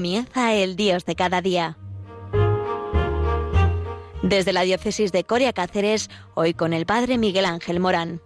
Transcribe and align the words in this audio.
Comienza 0.00 0.54
el 0.54 0.76
Dios 0.76 1.04
de 1.04 1.14
cada 1.14 1.42
día. 1.42 1.76
Desde 4.22 4.54
la 4.54 4.62
diócesis 4.62 5.12
de 5.12 5.24
Coria 5.24 5.52
Cáceres, 5.52 6.08
hoy 6.34 6.54
con 6.54 6.72
el 6.72 6.86
Padre 6.86 7.18
Miguel 7.18 7.44
Ángel 7.44 7.80
Morán. 7.80 8.22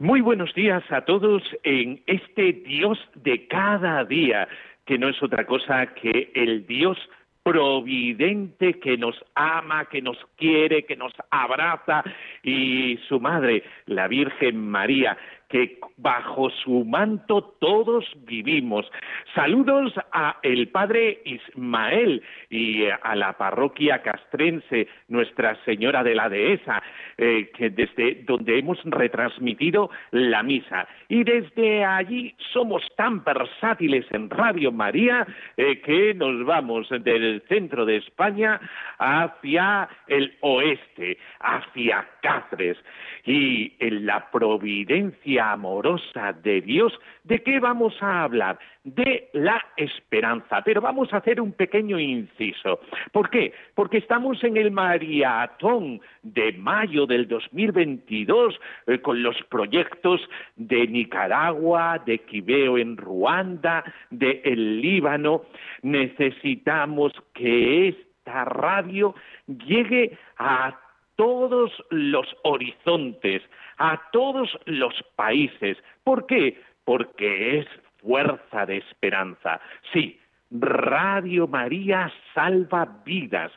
Muy 0.00 0.20
buenos 0.20 0.52
días 0.54 0.82
a 0.90 1.04
todos 1.04 1.44
en 1.62 2.02
este 2.08 2.52
Dios 2.52 2.98
de 3.14 3.46
cada 3.46 4.04
día, 4.04 4.48
que 4.86 4.98
no 4.98 5.08
es 5.08 5.22
otra 5.22 5.46
cosa 5.46 5.94
que 5.94 6.32
el 6.34 6.66
Dios 6.66 6.98
providente 7.42 8.74
que 8.74 8.96
nos 8.96 9.16
ama, 9.34 9.86
que 9.86 10.00
nos 10.00 10.18
quiere, 10.36 10.84
que 10.84 10.96
nos 10.96 11.12
abraza. 11.30 12.02
Y 12.42 12.98
su 13.08 13.20
madre, 13.20 13.64
la 13.86 14.08
Virgen 14.08 14.68
María, 14.68 15.16
que 15.52 15.78
bajo 15.98 16.48
su 16.48 16.82
manto 16.86 17.42
todos 17.60 18.06
vivimos. 18.24 18.90
Saludos 19.34 19.92
a 20.10 20.38
el 20.42 20.68
padre 20.68 21.20
Ismael 21.26 22.22
y 22.48 22.86
a 22.86 23.14
la 23.14 23.34
parroquia 23.34 24.00
castrense, 24.00 24.88
Nuestra 25.08 25.62
Señora 25.66 26.02
de 26.02 26.14
la 26.14 26.30
Dehesa, 26.30 26.82
eh, 27.18 27.50
que 27.54 27.68
desde 27.68 28.22
donde 28.24 28.58
hemos 28.58 28.78
retransmitido 28.84 29.90
la 30.10 30.42
misa. 30.42 30.88
Y 31.08 31.22
desde 31.22 31.84
allí 31.84 32.34
somos 32.54 32.82
tan 32.96 33.22
versátiles 33.22 34.06
en 34.10 34.30
Radio 34.30 34.72
María 34.72 35.26
eh, 35.58 35.82
que 35.82 36.14
nos 36.14 36.46
vamos 36.46 36.88
del 36.88 37.42
centro 37.46 37.84
de 37.84 37.98
España 37.98 38.58
hacia 38.98 39.86
el 40.06 40.34
oeste, 40.40 41.18
hacia 41.40 42.08
Cáceres. 42.22 42.78
Y 43.24 43.74
en 43.78 44.06
la 44.06 44.30
providencia 44.30 45.41
amorosa 45.50 46.32
de 46.42 46.60
Dios, 46.60 46.92
¿de 47.24 47.42
qué 47.42 47.58
vamos 47.58 47.94
a 48.00 48.22
hablar? 48.22 48.58
De 48.84 49.28
la 49.32 49.60
esperanza. 49.76 50.62
Pero 50.64 50.80
vamos 50.80 51.12
a 51.12 51.16
hacer 51.18 51.40
un 51.40 51.52
pequeño 51.52 51.98
inciso. 51.98 52.80
¿Por 53.12 53.30
qué? 53.30 53.52
Porque 53.74 53.98
estamos 53.98 54.42
en 54.44 54.56
el 54.56 54.70
maratón 54.70 56.00
de 56.22 56.52
mayo 56.52 57.06
del 57.06 57.26
2022 57.26 58.60
eh, 58.86 58.98
con 59.00 59.22
los 59.22 59.36
proyectos 59.48 60.20
de 60.56 60.86
Nicaragua, 60.86 62.00
de 62.04 62.18
Quibeo 62.18 62.78
en 62.78 62.96
Ruanda, 62.96 63.84
de 64.10 64.42
el 64.44 64.80
Líbano. 64.80 65.42
Necesitamos 65.82 67.12
que 67.34 67.88
esta 67.88 68.44
radio 68.44 69.14
llegue 69.46 70.16
a 70.38 70.78
todos 71.16 71.70
los 71.90 72.26
horizontes, 72.42 73.42
a 73.82 74.00
todos 74.12 74.56
los 74.66 74.94
países. 75.16 75.76
¿Por 76.04 76.26
qué? 76.26 76.56
Porque 76.84 77.58
es 77.58 77.66
fuerza 78.00 78.64
de 78.64 78.76
esperanza. 78.76 79.60
Sí, 79.92 80.20
Radio 80.52 81.48
María 81.48 82.12
salva 82.32 83.00
vidas, 83.04 83.50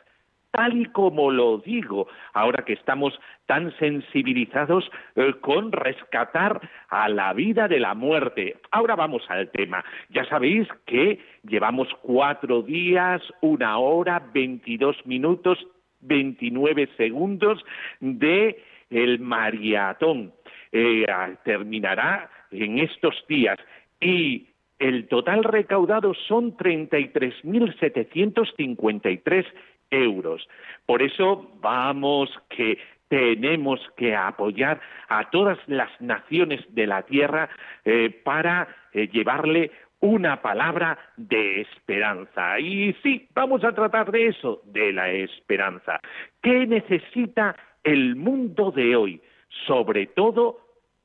tal 0.50 0.76
y 0.76 0.86
como 0.86 1.30
lo 1.30 1.58
digo, 1.58 2.08
ahora 2.32 2.64
que 2.64 2.72
estamos 2.72 3.16
tan 3.46 3.70
sensibilizados 3.78 4.90
eh, 5.14 5.32
con 5.40 5.70
rescatar 5.70 6.60
a 6.88 7.08
la 7.08 7.32
vida 7.32 7.68
de 7.68 7.78
la 7.78 7.94
muerte. 7.94 8.56
Ahora 8.72 8.96
vamos 8.96 9.22
al 9.28 9.48
tema. 9.52 9.84
Ya 10.08 10.24
sabéis 10.24 10.66
que 10.86 11.20
llevamos 11.44 11.86
cuatro 12.02 12.62
días, 12.62 13.22
una 13.42 13.78
hora, 13.78 14.20
veintidós 14.34 14.96
minutos, 15.06 15.64
veintinueve 16.00 16.88
segundos 16.96 17.64
de 18.00 18.60
el 18.90 19.20
maratón. 19.20 20.32
Eh, 20.72 21.06
terminará 21.44 22.28
en 22.50 22.80
estos 22.80 23.14
días 23.28 23.56
y 24.00 24.48
el 24.78 25.08
total 25.08 25.42
recaudado 25.44 26.14
son 26.14 26.56
33.753 26.56 29.46
euros. 29.90 30.48
Por 30.84 31.02
eso 31.02 31.50
vamos 31.60 32.30
que 32.50 32.78
tenemos 33.08 33.80
que 33.96 34.14
apoyar 34.14 34.80
a 35.08 35.30
todas 35.30 35.58
las 35.66 35.88
naciones 36.00 36.60
de 36.74 36.86
la 36.86 37.02
tierra 37.02 37.48
eh, 37.84 38.10
para 38.24 38.68
eh, 38.92 39.08
llevarle 39.08 39.70
una 40.00 40.42
palabra 40.42 40.98
de 41.16 41.62
esperanza. 41.62 42.60
Y 42.60 42.92
sí, 43.02 43.26
vamos 43.34 43.64
a 43.64 43.72
tratar 43.72 44.10
de 44.10 44.26
eso, 44.26 44.60
de 44.66 44.92
la 44.92 45.10
esperanza. 45.10 46.00
¿Qué 46.42 46.66
necesita 46.66 47.56
el 47.86 48.16
mundo 48.16 48.72
de 48.72 48.96
hoy, 48.96 49.20
sobre 49.66 50.08
todo 50.08 50.58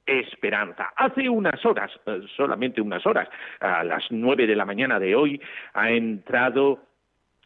esperanza. 0.06 0.92
Hace 0.96 1.30
unas 1.30 1.64
horas, 1.64 1.92
eh, 2.08 2.22
solamente 2.36 2.82
unas 2.82 3.06
horas, 3.06 3.30
a 3.60 3.84
las 3.84 4.04
nueve 4.10 4.48
de 4.48 4.56
la 4.56 4.66
mañana 4.66 5.00
de 5.00 5.16
hoy, 5.16 5.40
ha 5.74 5.92
entrado 5.92 6.80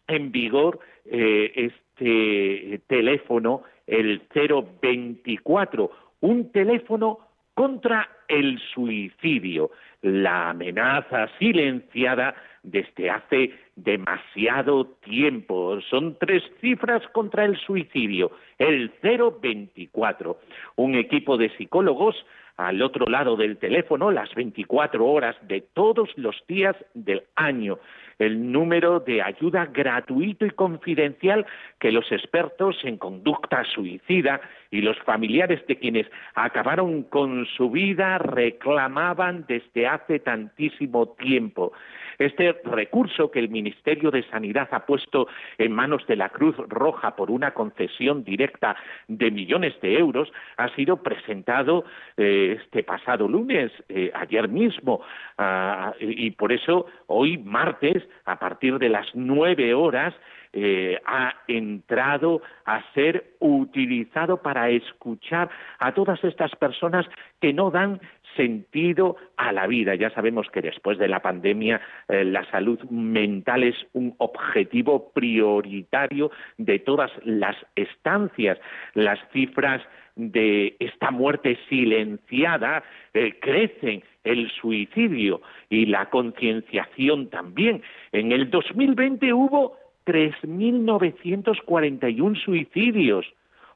en 0.08 0.32
vigor 0.32 0.80
eh, 1.06 1.52
este 1.56 2.80
teléfono, 2.88 3.64
el 3.86 4.24
024, 4.34 5.92
un 6.22 6.52
teléfono 6.54 7.20
contra 7.54 8.10
el 8.30 8.58
suicidio, 8.74 9.72
la 10.02 10.52
amenaza 10.52 11.28
silenciada 11.40 12.36
desde 12.66 13.10
hace 13.10 13.52
demasiado 13.76 14.86
tiempo. 15.04 15.80
Son 15.90 16.18
tres 16.20 16.44
cifras 16.62 17.02
contra 17.14 17.46
el 17.46 17.58
suicidio, 17.58 18.32
el 18.58 18.92
024. 19.02 20.38
Un 20.76 20.96
equipo 20.96 21.38
de 21.38 21.50
psicólogos 21.58 22.16
al 22.58 22.82
otro 22.82 23.06
lado 23.08 23.36
del 23.36 23.58
teléfono 23.58 24.12
las 24.12 24.34
24 24.34 25.06
horas 25.06 25.36
de 25.42 25.62
todos 25.62 26.10
los 26.16 26.36
días 26.48 26.76
del 26.94 27.24
año 27.36 27.78
el 28.20 28.52
número 28.52 29.00
de 29.00 29.22
ayuda 29.22 29.66
gratuito 29.66 30.46
y 30.46 30.52
confidencial 30.52 31.46
que 31.80 31.92
los 31.92 32.12
expertos 32.12 32.78
en 32.84 32.98
conducta 32.98 33.64
suicida 33.66 34.42
y 34.72 34.82
los 34.82 34.98
familiares 35.00 35.66
de 35.68 35.78
quienes 35.78 36.08
acabaron 36.34 37.04
con 37.04 37.46
su 37.58 37.70
vida 37.70 38.18
reclamaban 38.18 39.46
desde 39.48 39.88
hace 39.88 40.20
tantísimo 40.20 41.10
tiempo. 41.10 41.74
Este 42.20 42.54
recurso 42.64 43.32
que 43.32 43.40
el 43.40 43.50
Ministerio 43.50 44.12
de 44.12 44.24
Sanidad 44.30 44.68
ha 44.72 44.86
puesto 44.86 45.28
en 45.58 45.72
manos 45.72 46.06
de 46.08 46.16
la 46.16 46.30
Cruz 46.30 46.56
Roja 46.68 47.16
por 47.16 47.32
una 47.32 47.52
concesión 47.52 48.24
directa 48.24 48.76
de 49.08 49.32
millones 49.32 49.80
de 49.82 49.98
euros 49.98 50.32
ha 50.58 50.70
sido 50.76 50.98
presentado 50.98 51.86
eh, 52.18 52.60
este 52.64 52.84
pasado 52.84 53.28
lunes, 53.28 53.72
eh, 53.90 54.12
ayer 54.14 54.48
mismo, 54.48 55.02
ah, 55.38 55.94
y 56.00 56.32
por 56.32 56.52
eso 56.52 56.88
hoy 57.08 57.38
martes, 57.38 58.04
a 58.26 58.40
partir 58.40 58.78
de 58.80 58.90
las 58.90 59.08
nueve 59.14 59.74
horas, 59.74 60.14
eh, 60.58 60.98
ha 61.06 61.36
entrado 61.50 62.42
a 62.64 62.82
ser 62.94 63.36
utilizado 63.40 64.42
para 64.42 64.70
escuchar 64.70 65.50
a 65.80 65.94
todas 65.94 66.24
estas 66.24 66.56
personas 66.56 67.06
que 67.42 67.52
no 67.52 67.72
dan 67.72 68.00
sentido 68.38 69.18
a 69.36 69.52
la 69.52 69.68
vida. 69.68 69.96
Ya 69.96 70.12
sabemos 70.12 70.48
que 70.50 70.62
después 70.62 70.98
de 70.98 71.10
la 71.10 71.22
pandemia 71.22 71.82
eh, 72.08 72.24
la 72.24 72.50
salud 72.52 72.80
mental 72.90 73.64
es 73.64 73.76
un 73.92 74.16
objetivo 74.18 75.12
prioritario 75.12 76.32
de 76.58 76.80
todas 76.80 77.12
las 77.26 77.58
estancias. 77.76 78.58
Las 78.94 79.20
cifras 79.34 79.82
de 80.16 80.78
esta 80.80 81.12
muerte 81.12 81.60
silenciada 81.68 82.82
eh, 83.14 83.38
crecen 83.42 84.04
el 84.24 84.50
suicidio 84.52 85.42
y 85.70 85.86
la 85.86 86.10
concienciación 86.10 87.30
también. 87.30 87.82
En 88.14 88.32
el 88.32 88.50
2020 88.50 89.34
hubo 89.34 89.85
3.941 90.06 92.44
suicidios, 92.44 93.26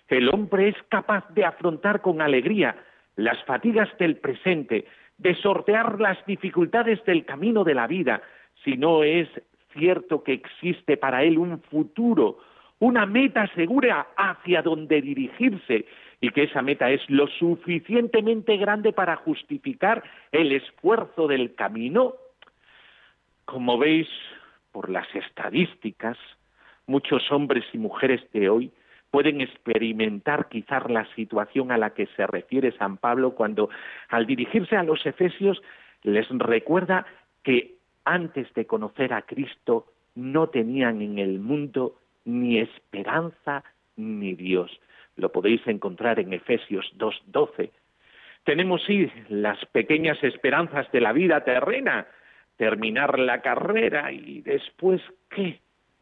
El 0.08 0.30
hombre 0.30 0.70
es 0.70 0.76
capaz 0.90 1.28
de 1.30 1.46
afrontar 1.46 2.02
con 2.02 2.22
alegría 2.22 2.76
las 3.16 3.44
fatigas 3.46 3.90
del 3.98 4.18
presente, 4.18 4.86
de 5.18 5.36
sortear 5.36 6.00
las 6.00 6.24
dificultades 6.26 7.04
del 7.06 7.26
camino 7.26 7.64
de 7.64 7.76
la 7.76 7.88
vida, 7.88 8.22
si 8.64 8.78
no 8.78 9.04
es 9.04 9.28
cierto 9.74 10.24
que 10.24 10.34
existe 10.34 10.98
para 10.98 11.24
él 11.24 11.38
un 11.38 11.62
futuro, 11.64 12.40
una 12.80 13.06
meta 13.06 13.48
segura 13.56 14.08
hacia 14.18 14.62
donde 14.62 15.02
dirigirse 15.02 15.86
y 16.20 16.30
que 16.30 16.44
esa 16.44 16.62
meta 16.62 16.90
es 16.92 17.02
lo 17.10 17.28
suficientemente 17.28 18.58
grande 18.58 18.94
para 18.94 19.16
justificar 19.16 20.04
el 20.32 20.52
esfuerzo 20.52 21.28
del 21.28 21.56
camino. 21.56 22.14
Como 23.46 23.78
veis 23.78 24.08
por 24.72 24.90
las 24.90 25.08
estadísticas, 25.16 26.18
muchos 26.86 27.32
hombres 27.32 27.66
y 27.74 27.78
mujeres 27.78 28.22
de 28.34 28.50
hoy 28.50 28.72
pueden 29.10 29.42
experimentar 29.42 30.48
quizás 30.48 30.90
la 30.90 31.06
situación 31.16 31.72
a 31.72 31.78
la 31.78 31.94
que 31.94 32.08
se 32.16 32.26
refiere 32.26 32.72
San 32.78 32.98
Pablo 32.98 33.32
cuando 33.32 33.70
al 34.10 34.26
dirigirse 34.26 34.76
a 34.78 34.84
los 34.84 35.06
efesios 35.06 35.62
les 36.04 36.28
recuerda 36.30 37.06
que 37.44 37.81
antes 38.12 38.54
de 38.54 38.66
conocer 38.66 39.14
a 39.14 39.22
Cristo 39.22 39.86
no 40.16 40.50
tenían 40.50 41.02
en 41.02 41.18
el 41.18 41.40
mundo 41.40 41.96
ni 42.26 42.60
esperanza 42.60 43.64
ni 43.96 44.34
Dios. 44.34 44.70
Lo 45.16 45.32
podéis 45.32 45.66
encontrar 45.66 46.20
en 46.20 46.34
Efesios 46.34 46.92
2.12. 46.98 47.72
Tenemos 48.44 48.84
sí 48.86 49.10
las 49.30 49.64
pequeñas 49.68 50.22
esperanzas 50.24 50.92
de 50.92 51.00
la 51.00 51.14
vida 51.14 51.46
terrena, 51.46 52.06
terminar 52.58 53.18
la 53.18 53.42
carrera 53.42 54.12
y 54.12 54.42
después 54.42 55.02
qué. 55.30 55.62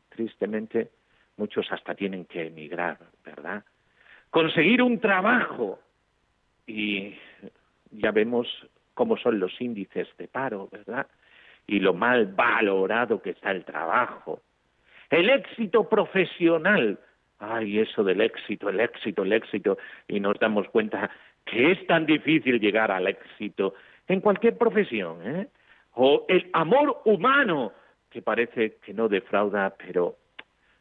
Tristemente, 0.10 0.90
muchos 1.38 1.72
hasta 1.72 1.94
tienen 1.94 2.26
que 2.26 2.48
emigrar, 2.48 2.98
¿verdad? 3.24 3.64
Conseguir 4.32 4.82
un 4.82 5.00
trabajo 5.00 5.80
y 6.66 7.14
ya 7.92 8.12
vemos 8.12 8.48
cómo 8.96 9.16
son 9.18 9.40
los 9.40 9.62
índices 9.62 10.08
de 10.18 10.28
paro, 10.28 10.70
¿verdad? 10.72 11.06
Y 11.70 11.80
lo 11.80 11.94
mal 11.94 12.26
valorado 12.26 13.22
que 13.22 13.30
está 13.30 13.52
el 13.52 13.64
trabajo. 13.64 14.42
El 15.10 15.30
éxito 15.30 15.88
profesional. 15.88 16.98
Ay, 17.38 17.78
eso 17.80 18.04
del 18.04 18.22
éxito, 18.22 18.70
el 18.70 18.80
éxito, 18.80 19.22
el 19.22 19.34
éxito. 19.34 19.78
Y 20.08 20.20
nos 20.20 20.40
damos 20.40 20.68
cuenta 20.70 21.12
que 21.46 21.72
es 21.72 21.86
tan 21.86 22.08
difícil 22.08 22.60
llegar 22.60 22.92
al 22.92 23.08
éxito 23.08 23.76
en 24.08 24.20
cualquier 24.20 24.58
profesión. 24.58 25.20
¿eh? 25.24 25.48
O 25.94 26.26
el 26.28 26.50
amor 26.54 27.04
humano, 27.06 27.72
que 28.10 28.24
parece 28.24 28.78
que 28.84 28.94
no 28.94 29.08
defrauda, 29.08 29.76
pero 29.78 30.16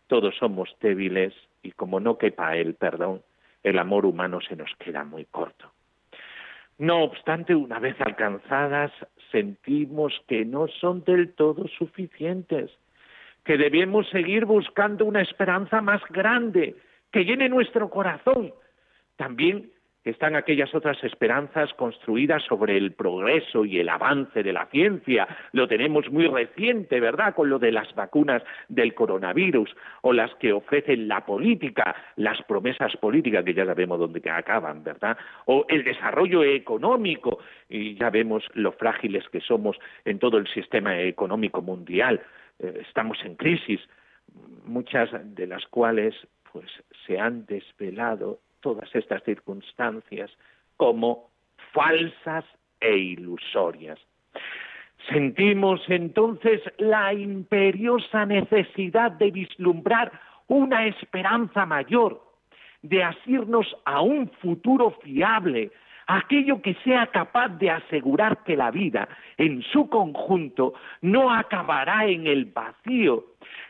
todos 0.07 0.35
somos 0.37 0.75
débiles 0.81 1.35
y 1.63 1.73
como 1.73 2.01
no 2.01 2.17
quepa 2.17 2.57
el 2.57 2.77
perdón, 2.77 3.21
el 3.63 3.79
amor 3.79 4.07
humano 4.07 4.41
se 4.41 4.57
nos 4.57 4.75
queda 4.77 5.05
muy 5.05 5.27
corto. 5.27 5.71
No 6.79 7.03
obstante, 7.03 7.55
una 7.55 7.79
vez 7.79 8.01
alcanzadas, 8.01 8.91
sentimos 9.31 10.13
que 10.27 10.45
no 10.45 10.69
son 10.81 11.05
del 11.05 11.35
todo 11.35 11.67
suficientes, 11.79 12.71
que 13.45 13.57
debemos 13.57 14.09
seguir 14.11 14.45
buscando 14.45 15.05
una 15.05 15.23
esperanza 15.23 15.81
más 15.81 16.03
grande, 16.11 16.77
que 17.13 17.25
llene 17.25 17.49
nuestro 17.49 17.89
corazón. 17.91 18.53
También 19.17 19.71
están 20.05 20.37
aquellas 20.37 20.75
otras 20.75 21.03
esperanzas 21.05 21.73
construidas 21.75 22.43
sobre 22.45 22.77
el 22.77 22.93
progreso 22.93 23.65
y 23.65 23.79
el 23.79 23.89
avance 23.89 24.43
de 24.43 24.53
la 24.53 24.67
ciencia. 24.67 25.27
Lo 25.53 25.69
tenemos 25.69 26.11
muy 26.11 26.27
reciente, 26.27 27.01
¿verdad?, 27.01 27.35
con 27.35 27.51
lo 27.51 27.59
de 27.59 27.73
las 27.73 27.95
vacunas 27.95 28.43
del 28.69 28.95
coronavirus 28.95 29.75
o 30.03 30.13
las 30.13 30.35
que 30.37 30.53
ofrecen 30.53 31.09
la 31.09 31.25
política, 31.27 31.95
las 32.17 32.41
promesas 32.43 32.97
políticas 32.97 33.45
que 33.45 33.55
ya 33.55 33.67
sabemos 33.67 33.99
dónde 33.99 34.23
acaban, 34.31 34.85
¿verdad? 34.85 35.17
O 35.47 35.65
el 35.69 35.85
desarrollo 35.85 36.43
económico 36.45 37.39
y 37.69 37.95
ya 37.95 38.11
vemos 38.11 38.45
lo 38.55 38.73
frágiles 38.73 39.29
que 39.29 39.41
somos 39.41 39.77
en 40.05 40.19
todo 40.19 40.39
el 40.39 40.47
sistema 40.49 40.99
económico 41.01 41.63
mundial. 41.63 42.21
Eh, 42.59 42.83
estamos 42.87 43.19
en 43.25 43.37
crisis, 43.37 43.81
muchas 44.65 45.11
de 45.35 45.47
las 45.47 45.67
cuales 45.67 46.15
pues 46.53 46.67
se 47.07 47.19
han 47.19 47.47
desvelado 47.47 48.41
todas 48.61 48.95
estas 48.95 49.23
circunstancias 49.25 50.31
como 50.77 51.31
falsas 51.73 52.45
e 52.81 52.97
ilusorias. 52.97 53.99
Sentimos 55.11 55.81
entonces 55.89 56.61
la 56.79 57.15
imperiosa 57.15 58.27
necesidad 58.27 59.13
de 59.13 59.31
vislumbrar 59.31 60.13
una 60.49 60.87
esperanza 60.87 61.67
mayor, 61.67 62.23
de 62.83 63.03
asirnos 63.03 63.67
a 63.85 64.01
un 64.01 64.29
futuro 64.41 64.91
fiable, 65.03 65.71
aquello 66.09 66.61
que 66.61 66.75
sea 66.83 67.07
capaz 67.07 67.51
de 67.59 67.71
asegurar 67.71 68.43
que 68.43 68.57
la 68.57 68.71
vida 68.71 69.09
en 69.37 69.63
su 69.63 69.89
conjunto 69.89 70.75
no 71.03 71.33
acabará 71.33 72.07
en 72.07 72.27
el 72.27 72.47
vacío. 72.47 73.27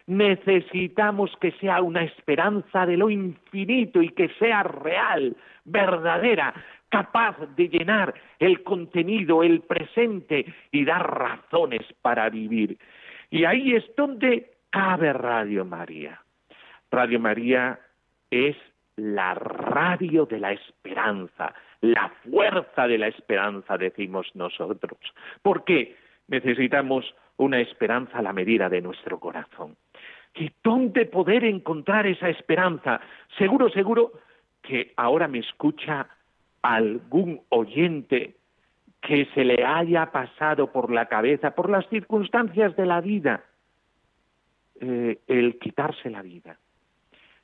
Necesitamos 0.07 1.31
que 1.41 1.51
sea 1.53 1.83
una 1.83 2.05
esperanza 2.05 2.87
de 2.87 2.97
lo 2.97 3.11
infinito 3.11 4.01
y 4.01 4.11
que 4.11 4.29
sea 4.39 4.63
real, 4.63 5.37
verdadera, 5.65 6.55
capaz 6.89 7.37
de 7.57 7.69
llenar 7.69 8.15
el 8.39 8.63
contenido, 8.63 9.43
el 9.43 9.61
presente 9.61 10.47
y 10.71 10.85
dar 10.85 11.19
razones 11.19 11.83
para 12.01 12.31
vivir. 12.31 12.79
Y 13.31 13.45
ahí 13.45 13.75
es 13.75 13.85
donde 13.97 14.53
cabe 14.71 15.13
Radio 15.13 15.65
María. 15.65 16.23
Radio 16.91 17.21
María 17.21 17.79
es 18.31 18.57
la 18.97 19.35
radio 19.35 20.27
de 20.27 20.41
la 20.41 20.53
esperanza, 20.53 21.55
la 21.81 22.13
fuerza 22.29 22.87
de 22.87 22.99
la 22.99 23.09
esperanza, 23.09 23.79
decimos 23.79 24.27
nosotros. 24.35 24.99
¿Por 25.43 25.65
qué? 25.65 25.97
Necesitamos 26.27 27.15
una 27.37 27.61
esperanza 27.61 28.19
a 28.19 28.23
la 28.23 28.33
medida 28.33 28.69
de 28.69 28.81
nuestro 28.81 29.19
corazón. 29.21 29.77
¿Y 30.35 30.51
dónde 30.63 31.07
poder 31.07 31.45
encontrar 31.45 32.07
esa 32.07 32.29
esperanza? 32.29 33.01
Seguro, 33.39 33.71
seguro 33.71 34.13
que 34.63 34.93
ahora 34.97 35.29
me 35.29 35.39
escucha 35.39 36.09
algún 36.63 37.41
oyente 37.49 38.37
que 39.01 39.27
se 39.35 39.45
le 39.45 39.65
haya 39.65 40.11
pasado 40.11 40.73
por 40.73 40.91
la 40.93 41.07
cabeza, 41.07 41.53
por 41.53 41.71
las 41.71 41.89
circunstancias 41.89 42.75
de 42.77 42.87
la 42.87 43.01
vida, 43.01 43.45
eh, 44.81 45.19
el 45.29 45.59
quitarse 45.59 46.11
la 46.11 46.23
vida. 46.23 46.59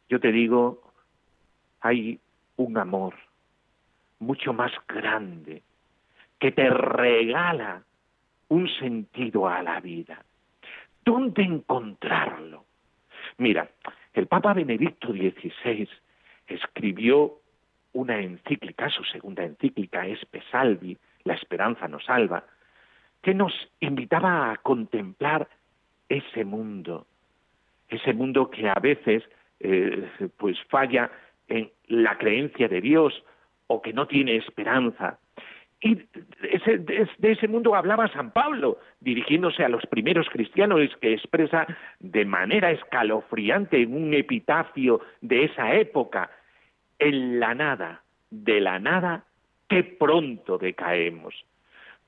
Yo 0.08 0.20
te 0.20 0.32
digo, 0.32 0.82
hay 1.80 2.18
un 2.56 2.76
amor 2.76 3.14
mucho 4.24 4.52
más 4.52 4.72
grande 4.88 5.62
que 6.38 6.52
te 6.52 6.68
regala 6.68 7.82
un 8.48 8.68
sentido 8.68 9.48
a 9.48 9.62
la 9.62 9.80
vida. 9.80 10.22
¿Dónde 11.04 11.42
encontrarlo? 11.42 12.64
Mira, 13.38 13.68
el 14.12 14.26
Papa 14.26 14.54
Benedicto 14.54 15.08
XVI 15.08 15.88
escribió 16.46 17.38
una 17.92 18.20
encíclica, 18.20 18.88
su 18.90 19.04
segunda 19.04 19.44
encíclica, 19.44 20.06
Espe 20.06 20.42
Salvi, 20.50 20.96
La 21.24 21.34
esperanza 21.34 21.88
nos 21.88 22.04
salva, 22.04 22.44
que 23.22 23.34
nos 23.34 23.52
invitaba 23.80 24.52
a 24.52 24.56
contemplar 24.58 25.48
ese 26.08 26.44
mundo, 26.44 27.06
ese 27.88 28.12
mundo 28.12 28.50
que 28.50 28.68
a 28.68 28.74
veces 28.74 29.22
eh, 29.60 30.10
pues 30.36 30.58
falla 30.68 31.10
en 31.48 31.70
la 31.88 32.18
creencia 32.18 32.68
de 32.68 32.80
Dios 32.80 33.22
o 33.66 33.82
que 33.82 33.92
no 33.92 34.06
tiene 34.06 34.36
esperanza. 34.36 35.18
Y 35.80 35.96
de 35.96 37.32
ese 37.32 37.46
mundo 37.46 37.74
hablaba 37.74 38.08
San 38.08 38.30
Pablo, 38.30 38.78
dirigiéndose 39.00 39.64
a 39.64 39.68
los 39.68 39.84
primeros 39.86 40.28
cristianos, 40.30 40.80
que 41.00 41.12
expresa 41.12 41.66
de 42.00 42.24
manera 42.24 42.70
escalofriante 42.70 43.82
en 43.82 43.94
un 43.94 44.14
epitafio 44.14 45.02
de 45.20 45.44
esa 45.44 45.74
época, 45.74 46.30
en 46.98 47.38
la 47.38 47.54
nada 47.54 48.02
de 48.30 48.60
la 48.60 48.78
nada, 48.78 49.24
qué 49.68 49.84
pronto 49.84 50.58
decaemos. 50.58 51.34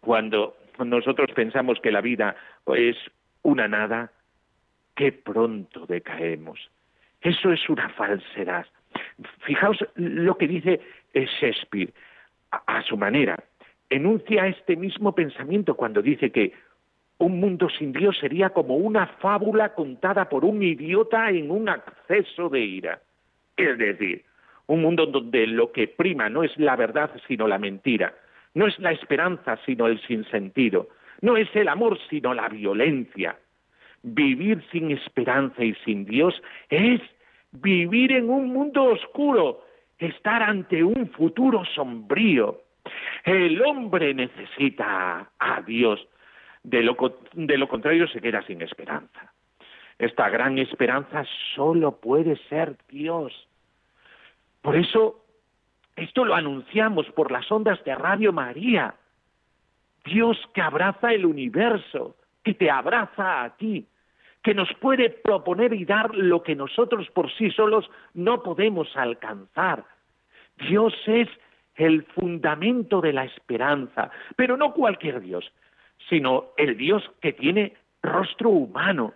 Cuando 0.00 0.56
nosotros 0.84 1.30
pensamos 1.34 1.78
que 1.80 1.92
la 1.92 2.00
vida 2.00 2.34
es 2.74 2.96
una 3.42 3.68
nada, 3.68 4.10
qué 4.94 5.12
pronto 5.12 5.86
decaemos. 5.86 6.70
Eso 7.20 7.52
es 7.52 7.68
una 7.68 7.88
falsedad. 7.90 8.66
Fijaos 9.40 9.78
lo 9.94 10.36
que 10.36 10.48
dice 10.48 10.80
Shakespeare 11.24 11.92
a, 12.50 12.82
su 12.82 12.96
manera. 12.96 13.42
Enuncia 13.88 14.46
este 14.46 14.76
mismo 14.76 15.14
pensamiento 15.14 15.74
cuando 15.74 16.02
dice 16.02 16.30
que 16.30 16.52
un 17.18 17.40
mundo 17.40 17.68
sin 17.78 17.92
Dios 17.92 18.16
sería 18.18 18.50
como 18.50 18.76
una 18.76 19.06
fábula 19.06 19.74
contada 19.74 20.28
por 20.28 20.44
un 20.44 20.62
idiota 20.62 21.30
en 21.30 21.50
un 21.50 21.68
acceso 21.68 22.48
de 22.48 22.60
ira. 22.60 23.00
Es 23.56 23.78
decir, 23.78 24.24
un 24.66 24.82
mundo 24.82 25.06
donde 25.06 25.46
lo 25.46 25.72
que 25.72 25.88
prima 25.88 26.28
no 26.28 26.42
es 26.42 26.56
la 26.58 26.76
verdad 26.76 27.10
sino 27.26 27.46
la 27.46 27.58
mentira, 27.58 28.14
no 28.54 28.66
es 28.66 28.78
la 28.78 28.92
esperanza 28.92 29.58
sino 29.64 29.86
el 29.86 30.00
sinsentido, 30.06 30.88
no 31.20 31.36
es 31.36 31.48
el 31.54 31.68
amor 31.68 31.98
sino 32.10 32.34
la 32.34 32.48
violencia. 32.48 33.38
Vivir 34.02 34.62
sin 34.70 34.90
esperanza 34.90 35.64
y 35.64 35.74
sin 35.84 36.04
Dios 36.04 36.40
es 36.68 37.00
vivir 37.52 38.12
en 38.12 38.28
un 38.28 38.52
mundo 38.52 38.84
oscuro, 38.84 39.65
estar 39.98 40.42
ante 40.42 40.82
un 40.82 41.10
futuro 41.10 41.64
sombrío. 41.64 42.62
El 43.24 43.62
hombre 43.62 44.14
necesita 44.14 45.30
a 45.38 45.62
Dios, 45.62 46.06
de 46.62 46.82
lo, 46.82 46.96
de 47.32 47.58
lo 47.58 47.68
contrario 47.68 48.06
se 48.08 48.20
queda 48.20 48.42
sin 48.42 48.62
esperanza. 48.62 49.32
Esta 49.98 50.28
gran 50.28 50.58
esperanza 50.58 51.24
solo 51.54 52.00
puede 52.00 52.36
ser 52.48 52.76
Dios. 52.88 53.48
Por 54.60 54.76
eso, 54.76 55.24
esto 55.96 56.24
lo 56.24 56.34
anunciamos 56.34 57.06
por 57.12 57.32
las 57.32 57.50
ondas 57.50 57.82
de 57.84 57.94
Radio 57.94 58.32
María. 58.32 58.94
Dios 60.04 60.38
que 60.54 60.60
abraza 60.60 61.12
el 61.12 61.24
universo, 61.24 62.16
que 62.44 62.54
te 62.54 62.70
abraza 62.70 63.42
a 63.42 63.56
ti, 63.56 63.86
que 64.46 64.54
nos 64.54 64.72
puede 64.74 65.10
proponer 65.10 65.72
y 65.72 65.84
dar 65.84 66.14
lo 66.14 66.44
que 66.44 66.54
nosotros 66.54 67.10
por 67.10 67.32
sí 67.32 67.50
solos 67.50 67.90
no 68.14 68.44
podemos 68.44 68.96
alcanzar. 68.96 69.82
Dios 70.68 70.94
es 71.06 71.28
el 71.74 72.04
fundamento 72.04 73.00
de 73.00 73.12
la 73.12 73.24
esperanza, 73.24 74.08
pero 74.36 74.56
no 74.56 74.72
cualquier 74.72 75.20
Dios, 75.20 75.52
sino 76.08 76.50
el 76.56 76.76
Dios 76.76 77.02
que 77.20 77.32
tiene 77.32 77.72
rostro 78.04 78.50
humano, 78.50 79.14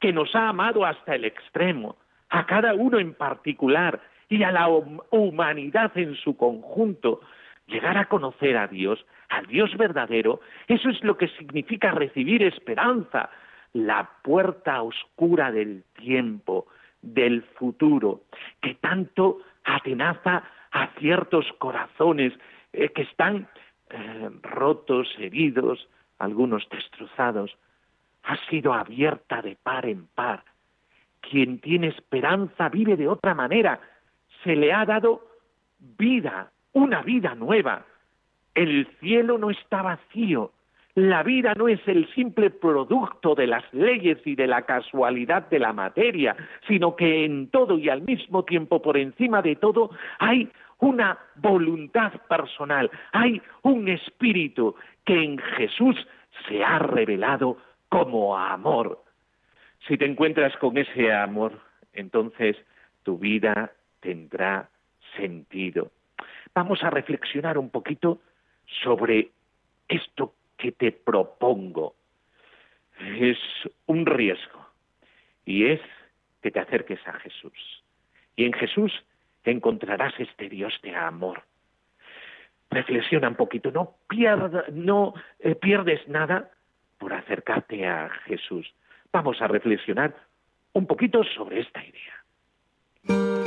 que 0.00 0.12
nos 0.12 0.34
ha 0.34 0.48
amado 0.48 0.84
hasta 0.84 1.14
el 1.14 1.24
extremo, 1.24 1.94
a 2.30 2.44
cada 2.44 2.74
uno 2.74 2.98
en 2.98 3.14
particular 3.14 4.00
y 4.28 4.42
a 4.42 4.50
la 4.50 4.66
humanidad 4.66 5.96
en 5.96 6.16
su 6.16 6.36
conjunto. 6.36 7.20
Llegar 7.68 7.96
a 7.96 8.06
conocer 8.06 8.56
a 8.56 8.66
Dios, 8.66 9.06
al 9.28 9.46
Dios 9.46 9.76
verdadero, 9.76 10.40
eso 10.66 10.88
es 10.88 11.00
lo 11.04 11.16
que 11.16 11.28
significa 11.28 11.92
recibir 11.92 12.42
esperanza, 12.42 13.30
la 13.74 14.08
puerta 14.22 14.82
oscura 14.82 15.52
del 15.52 15.84
tiempo, 15.94 16.66
del 17.02 17.42
futuro, 17.42 18.22
que 18.62 18.74
tanto 18.76 19.40
atenaza 19.64 20.44
a 20.70 20.88
ciertos 20.98 21.46
corazones 21.58 22.32
eh, 22.72 22.88
que 22.90 23.02
están 23.02 23.48
eh, 23.90 24.30
rotos, 24.42 25.14
heridos, 25.18 25.88
algunos 26.18 26.66
destrozados, 26.70 27.56
ha 28.22 28.36
sido 28.48 28.72
abierta 28.72 29.42
de 29.42 29.56
par 29.56 29.86
en 29.86 30.06
par. 30.06 30.44
Quien 31.20 31.58
tiene 31.58 31.88
esperanza 31.88 32.68
vive 32.68 32.96
de 32.96 33.08
otra 33.08 33.34
manera. 33.34 33.80
Se 34.42 34.56
le 34.56 34.72
ha 34.72 34.84
dado 34.84 35.26
vida, 35.78 36.50
una 36.72 37.02
vida 37.02 37.34
nueva. 37.34 37.84
El 38.54 38.86
cielo 39.00 39.36
no 39.36 39.50
está 39.50 39.82
vacío, 39.82 40.52
la 40.94 41.24
vida 41.24 41.54
no 41.54 41.68
es 41.68 41.80
el 41.86 42.08
simple 42.14 42.50
producto 42.50 43.34
de 43.34 43.48
las 43.48 43.64
leyes 43.72 44.18
y 44.24 44.36
de 44.36 44.46
la 44.46 44.62
casualidad 44.62 45.48
de 45.48 45.58
la 45.58 45.72
materia, 45.72 46.36
sino 46.68 46.94
que 46.94 47.24
en 47.24 47.48
todo 47.48 47.78
y 47.78 47.88
al 47.88 48.02
mismo 48.02 48.44
tiempo, 48.44 48.80
por 48.80 48.96
encima 48.96 49.42
de 49.42 49.56
todo, 49.56 49.90
hay 50.20 50.48
una 50.78 51.18
voluntad 51.36 52.12
personal, 52.28 52.90
hay 53.12 53.42
un 53.62 53.88
espíritu 53.88 54.76
que 55.04 55.20
en 55.20 55.38
Jesús 55.38 55.96
se 56.46 56.62
ha 56.62 56.78
revelado 56.78 57.56
como 57.88 58.38
amor. 58.38 59.02
Si 59.88 59.98
te 59.98 60.06
encuentras 60.06 60.56
con 60.58 60.78
ese 60.78 61.12
amor, 61.12 61.60
entonces 61.92 62.56
tu 63.02 63.18
vida 63.18 63.72
tendrá 64.00 64.68
sentido. 65.16 65.90
Vamos 66.54 66.84
a 66.84 66.90
reflexionar 66.90 67.58
un 67.58 67.70
poquito 67.70 68.20
sobre 68.82 69.30
esto 69.88 70.32
que 70.64 70.72
te 70.72 70.92
propongo 70.92 71.94
es 72.98 73.36
un 73.84 74.06
riesgo 74.06 74.66
y 75.44 75.66
es 75.66 75.80
que 76.40 76.50
te 76.50 76.58
acerques 76.58 77.06
a 77.06 77.12
Jesús. 77.20 77.84
Y 78.34 78.46
en 78.46 78.54
Jesús 78.54 78.90
encontrarás 79.44 80.14
este 80.18 80.48
Dios 80.48 80.72
de 80.82 80.96
amor. 80.96 81.42
Reflexiona 82.70 83.28
un 83.28 83.34
poquito, 83.34 83.70
no, 83.72 85.14
eh, 85.38 85.54
pierdes 85.54 86.08
nada 86.08 86.50
por 86.96 87.12
acercarte 87.12 87.86
a 87.86 88.08
Jesús. 88.24 88.72
Vamos 89.12 89.42
a 89.42 89.48
reflexionar 89.48 90.16
un 90.72 90.86
poquito 90.86 91.22
sobre 91.24 91.60
esta 91.60 91.84
idea. 91.84 93.43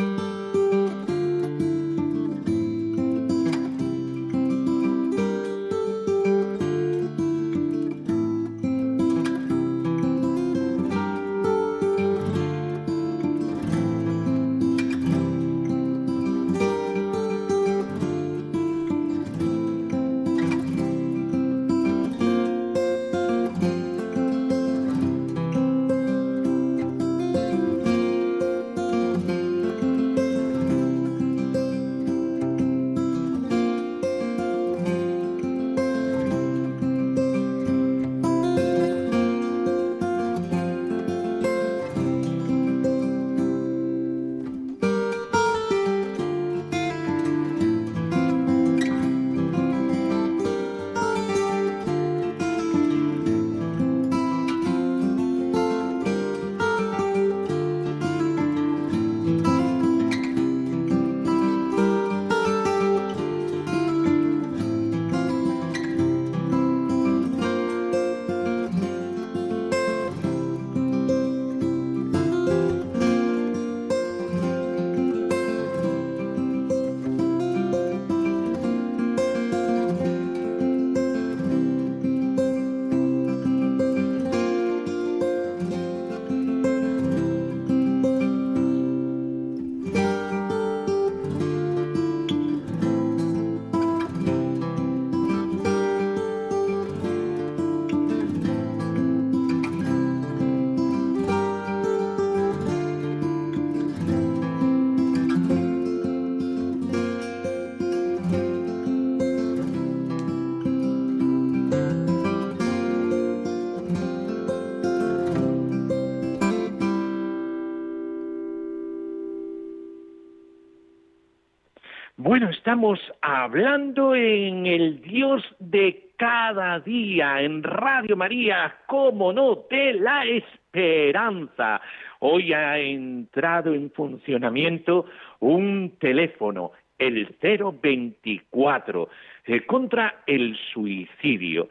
Bueno, 122.19 122.49
estamos 122.49 122.99
hablando 123.21 124.15
en 124.15 124.65
el 124.65 125.03
Dios 125.03 125.43
de 125.59 126.09
cada 126.17 126.79
día, 126.79 127.43
en 127.43 127.61
Radio 127.61 128.17
María, 128.17 128.75
como 128.87 129.31
no, 129.31 129.67
de 129.69 129.93
la 129.93 130.25
esperanza. 130.25 131.79
Hoy 132.17 132.53
ha 132.53 132.79
entrado 132.79 133.71
en 133.75 133.91
funcionamiento 133.91 135.05
un 135.41 135.93
teléfono, 135.99 136.71
el 136.97 137.35
024, 137.39 139.09
eh, 139.45 139.61
contra 139.67 140.23
el 140.25 140.57
suicidio. 140.73 141.69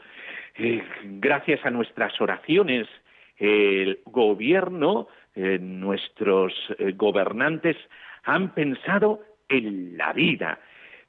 Eh, 0.54 0.80
gracias 1.18 1.66
a 1.66 1.70
nuestras 1.70 2.20
oraciones, 2.20 2.86
el 3.36 3.98
gobierno, 4.04 5.08
eh, 5.34 5.58
nuestros 5.60 6.54
gobernantes 6.94 7.76
han 8.22 8.54
pensado 8.54 9.22
en 9.48 9.96
la 9.96 10.12
vida. 10.12 10.58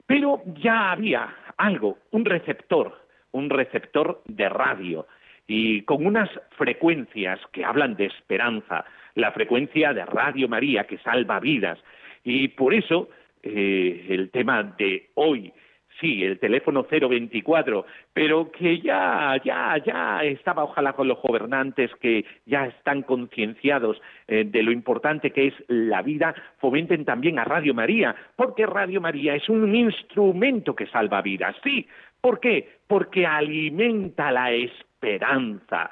Pero 0.05 0.41
ya 0.55 0.91
había 0.91 1.35
algo, 1.57 1.97
un 2.11 2.25
receptor, 2.25 2.97
un 3.31 3.49
receptor 3.49 4.21
de 4.25 4.49
radio, 4.49 5.07
y 5.47 5.81
con 5.83 6.05
unas 6.05 6.29
frecuencias 6.57 7.39
que 7.51 7.63
hablan 7.63 7.95
de 7.95 8.05
esperanza, 8.05 8.85
la 9.15 9.31
frecuencia 9.31 9.93
de 9.93 10.05
Radio 10.05 10.47
María 10.47 10.85
que 10.85 10.97
salva 10.99 11.39
vidas. 11.39 11.79
Y 12.23 12.49
por 12.49 12.73
eso 12.73 13.09
eh, 13.41 14.05
el 14.09 14.29
tema 14.29 14.63
de 14.77 15.09
hoy 15.15 15.53
sí, 15.99 16.23
el 16.23 16.39
teléfono 16.39 16.85
024, 16.89 17.85
pero 18.13 18.51
que 18.51 18.79
ya, 18.79 19.39
ya, 19.43 19.77
ya 19.85 20.23
estaba 20.23 20.63
ojalá 20.63 20.93
con 20.93 21.07
los 21.07 21.21
gobernantes 21.21 21.91
que 22.01 22.25
ya 22.45 22.65
están 22.65 23.03
concienciados 23.03 24.01
eh, 24.27 24.43
de 24.45 24.63
lo 24.63 24.71
importante 24.71 25.31
que 25.31 25.47
es 25.47 25.53
la 25.67 26.01
vida, 26.01 26.35
fomenten 26.59 27.05
también 27.05 27.39
a 27.39 27.43
Radio 27.43 27.73
María, 27.73 28.15
porque 28.35 28.65
Radio 28.65 29.01
María 29.01 29.35
es 29.35 29.49
un 29.49 29.75
instrumento 29.75 30.75
que 30.75 30.87
salva 30.87 31.21
vidas, 31.21 31.55
sí. 31.63 31.87
¿Por 32.21 32.39
qué? 32.39 32.77
Porque 32.87 33.25
alimenta 33.25 34.31
la 34.31 34.51
esperanza. 34.51 35.89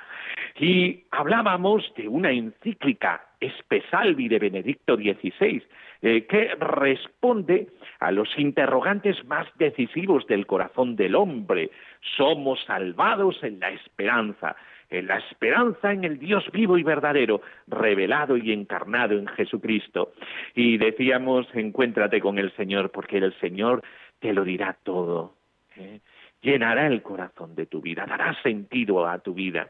Y 0.59 1.03
hablábamos 1.11 1.93
de 1.95 2.07
una 2.07 2.31
encíclica 2.31 3.21
Espesalvi 3.39 4.27
de 4.27 4.39
Benedicto 4.39 4.95
XVI, 4.95 5.61
eh, 6.07 6.27
que 6.27 6.53
responde 6.59 7.65
a 7.99 8.11
los 8.11 8.29
interrogantes 8.37 9.25
más 9.25 9.47
decisivos 9.57 10.27
del 10.27 10.45
corazón 10.45 10.95
del 10.95 11.15
hombre. 11.15 11.71
Somos 12.15 12.63
salvados 12.65 13.41
en 13.41 13.59
la 13.59 13.71
esperanza, 13.71 14.55
en 14.91 15.07
la 15.07 15.17
esperanza 15.17 15.91
en 15.91 16.03
el 16.03 16.19
Dios 16.19 16.43
vivo 16.51 16.77
y 16.77 16.83
verdadero, 16.83 17.41
revelado 17.65 18.37
y 18.37 18.51
encarnado 18.51 19.17
en 19.17 19.25
Jesucristo. 19.25 20.13
Y 20.53 20.77
decíamos, 20.77 21.47
encuéntrate 21.55 22.21
con 22.21 22.37
el 22.37 22.55
Señor, 22.55 22.91
porque 22.91 23.17
el 23.17 23.33
Señor 23.39 23.81
te 24.19 24.31
lo 24.31 24.43
dirá 24.43 24.77
todo. 24.83 25.33
¿eh? 25.75 26.01
Llenará 26.39 26.85
el 26.85 27.01
corazón 27.01 27.55
de 27.55 27.65
tu 27.65 27.81
vida, 27.81 28.05
dará 28.05 28.39
sentido 28.43 29.07
a 29.07 29.17
tu 29.17 29.33
vida. 29.33 29.69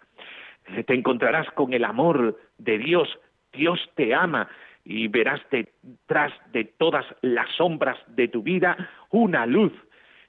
Eh, 0.67 0.83
te 0.83 0.95
encontrarás 0.95 1.49
con 1.51 1.71
el 1.71 1.85
amor 1.85 2.37
de 2.57 2.77
Dios. 2.77 3.07
Dios 3.53 3.79
te 3.95 4.13
ama 4.13 4.49
y 4.85 5.07
verás 5.07 5.41
detrás 5.49 6.31
de 6.53 6.63
todas 6.63 7.05
las 7.21 7.49
sombras 7.55 7.97
de 8.07 8.27
tu 8.27 8.43
vida 8.43 8.77
una 9.09 9.45
luz. 9.45 9.73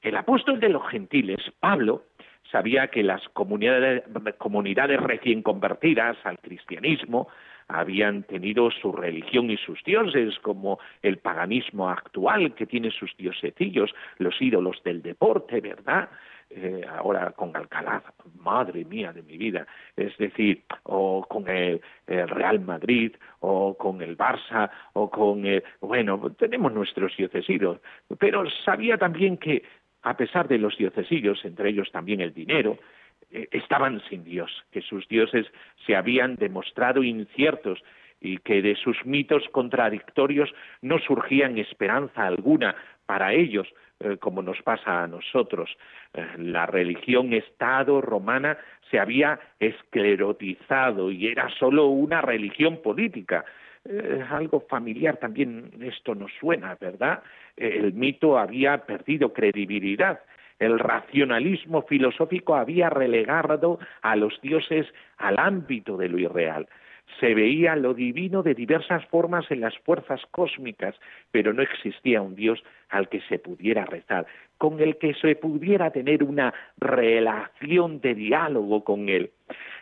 El 0.03 0.16
apóstol 0.16 0.59
de 0.59 0.71
los 0.71 0.88
gentiles, 0.88 1.38
Pablo, 1.61 2.05
sabía 2.51 2.88
que 2.88 3.03
las 3.03 3.29
comunidades, 3.31 4.03
comunidades 4.38 5.01
recién 5.01 5.42
convertidas 5.42 6.16
al 6.25 6.38
cristianismo 6.38 7.29
habían 7.69 8.23
tenido 8.23 8.71
su 8.71 8.92
religión 8.92 9.51
y 9.51 9.57
sus 9.57 9.83
dioses, 9.85 10.38
como 10.38 10.79
el 11.03 11.19
paganismo 11.19 11.90
actual, 11.90 12.55
que 12.55 12.66
tiene 12.66 12.90
sus 12.90 13.16
diosecillos, 13.16 13.92
los 14.19 14.40
ídolos 14.40 14.81
del 14.85 15.03
deporte, 15.03 15.61
¿verdad? 15.61 16.09
Eh, 16.49 16.83
ahora 16.89 17.33
con 17.33 17.55
Alcalá, 17.57 18.03
madre 18.39 18.85
mía 18.85 19.13
de 19.13 19.23
mi 19.23 19.37
vida, 19.37 19.67
es 19.97 20.17
decir, 20.17 20.63
o 20.85 21.27
con 21.29 21.49
el, 21.49 21.81
Real 22.07 22.61
Madrid, 22.61 23.17
o 23.41 23.77
con 23.77 24.01
el 24.01 24.17
Barça, 24.17 24.71
o 24.93 25.11
con, 25.11 25.45
el, 25.45 25.65
bueno, 25.81 26.19
tenemos 26.39 26.73
nuestros 26.73 27.17
diocesillos, 27.17 27.79
pero 28.19 28.49
sabía 28.65 28.97
también 28.97 29.39
que 29.39 29.65
a 30.03 30.17
pesar 30.17 30.47
de 30.47 30.59
los 30.59 30.79
diocesillos, 30.79 31.45
entre 31.45 31.71
ellos 31.71 31.91
también 31.91 32.21
el 32.21 32.33
dinero, 32.33 32.79
eh, 33.33 33.49
estaban 33.51 34.01
sin 34.09 34.23
Dios, 34.23 34.65
que 34.71 34.81
sus 34.83 35.07
dioses 35.09 35.47
se 35.85 35.97
habían 35.97 36.37
demostrado 36.37 37.03
inciertos 37.03 37.83
y 38.21 38.39
que 38.39 38.63
de 38.63 38.77
sus 38.77 39.05
mitos 39.05 39.43
contradictorios 39.51 40.55
no 40.81 41.01
surgían 41.01 41.59
esperanza 41.59 42.25
alguna 42.25 42.77
para 43.05 43.33
ellos, 43.33 43.67
eh, 43.99 44.19
como 44.19 44.43
nos 44.43 44.61
pasa 44.61 45.05
a 45.05 45.07
nosotros. 45.07 45.71
Eh, 46.13 46.27
la 46.37 46.67
religión 46.67 47.33
Estado 47.33 48.03
romana 48.03 48.59
se 48.91 48.99
había 48.99 49.41
esclerotizado 49.59 51.11
y 51.11 51.29
era 51.29 51.49
solo 51.59 51.87
una 51.87 52.21
religión 52.21 52.83
política. 52.83 53.47
Eh, 53.89 54.23
algo 54.29 54.61
familiar 54.69 55.17
también 55.17 55.71
esto 55.81 56.15
nos 56.15 56.31
suena, 56.39 56.77
¿verdad? 56.79 57.23
el 57.57 57.95
mito 57.95 58.37
había 58.37 58.85
perdido 58.85 59.33
credibilidad. 59.33 60.21
El 60.59 60.79
racionalismo 60.79 61.81
filosófico 61.83 62.55
había 62.55 62.91
relegado 62.91 63.79
a 64.03 64.15
los 64.15 64.39
dioses 64.43 64.87
al 65.17 65.39
ámbito 65.39 65.97
de 65.97 66.11
lo 66.11 66.19
irreal 66.19 66.69
se 67.21 67.35
veía 67.35 67.77
lo 67.77 67.95
divino 67.95 68.42
de 68.42 68.55
diversas 68.55 69.05
formas 69.07 69.51
en 69.51 69.61
las 69.61 69.77
fuerzas 69.79 70.21
cósmicas, 70.31 70.95
pero 71.31 71.53
no 71.53 71.62
existía 71.62 72.21
un 72.21 72.35
Dios 72.35 72.62
al 72.90 73.09
que 73.09 73.21
se 73.23 73.38
pudiera 73.38 73.85
rezar, 73.85 74.27
con 74.59 74.81
el 74.81 74.97
que 74.99 75.14
se 75.14 75.37
pudiera 75.37 75.90
tener 75.90 76.23
una 76.23 76.53
relación 76.79 78.01
de 78.01 78.14
diálogo 78.14 78.85
con 78.85 79.09
Él. 79.09 79.31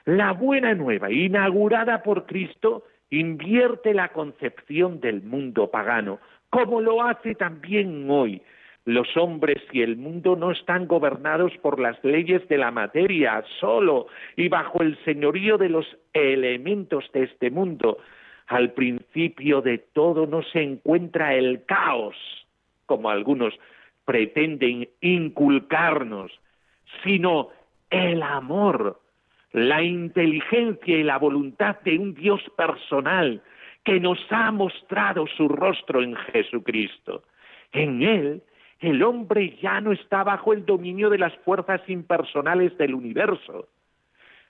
La 0.05 0.33
buena 0.33 0.75
nueva, 0.75 1.11
inaugurada 1.11 2.03
por 2.03 2.27
Cristo, 2.27 2.85
invierte 3.11 3.95
la 3.95 4.09
concepción 4.09 5.01
del 5.01 5.23
mundo 5.23 5.71
pagano, 5.71 6.21
como 6.51 6.81
lo 6.81 7.03
hace 7.03 7.35
también 7.35 8.09
hoy 8.09 8.41
los 8.85 9.17
hombres 9.17 9.63
y 9.73 9.83
el 9.83 9.97
mundo 9.97 10.37
no 10.37 10.51
están 10.51 10.87
gobernados 10.87 11.53
por 11.63 11.81
las 11.81 12.03
leyes 12.05 12.47
de 12.49 12.59
la 12.59 12.71
materia 12.71 13.43
solo 13.59 14.09
y 14.37 14.49
bajo 14.49 14.83
el 14.83 15.03
señorío 15.05 15.57
de 15.57 15.71
los 15.71 15.87
elementos 16.13 17.11
de 17.13 17.25
este 17.25 17.51
mundo. 17.51 17.99
Al 18.47 18.73
principio 18.73 19.63
de 19.63 19.79
todo 19.79 20.27
no 20.27 20.43
se 20.43 20.63
encuentra 20.63 21.35
el 21.35 21.65
caos, 21.65 22.17
como 22.85 23.09
algunos 23.09 23.55
pretenden 24.05 24.89
inculcarnos, 25.01 26.31
sino 27.03 27.49
el 27.89 28.23
amor, 28.23 29.01
la 29.53 29.83
inteligencia 29.83 30.99
y 30.99 31.03
la 31.03 31.17
voluntad 31.17 31.81
de 31.81 31.99
un 31.99 32.13
Dios 32.13 32.43
personal 32.55 33.41
que 33.83 33.99
nos 33.99 34.19
ha 34.31 34.51
mostrado 34.53 35.27
su 35.27 35.49
rostro 35.49 36.03
en 36.03 36.17
Jesucristo. 36.17 37.23
En 37.73 38.03
Él 38.03 38.43
el 38.81 39.03
hombre 39.03 39.57
ya 39.63 39.81
no 39.81 39.93
está 39.93 40.25
bajo 40.25 40.53
el 40.53 40.65
dominio 40.67 41.11
de 41.11 41.19
las 41.19 41.35
fuerzas 41.39 41.81
impersonales 41.89 42.77
del 42.79 42.95
universo. 42.95 43.69